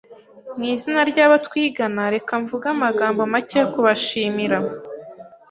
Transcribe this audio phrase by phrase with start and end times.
[0.57, 4.57] Mw'izina ry'abo twigana, reka mvuge amagambo make yo kubashimira.